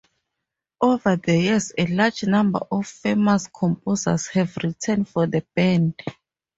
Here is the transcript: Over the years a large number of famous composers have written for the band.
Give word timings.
Over 0.81 1.15
the 1.17 1.37
years 1.37 1.73
a 1.77 1.85
large 1.85 2.23
number 2.23 2.61
of 2.71 2.87
famous 2.87 3.45
composers 3.45 4.25
have 4.29 4.57
written 4.57 5.05
for 5.05 5.27
the 5.27 5.45
band. 5.55 5.93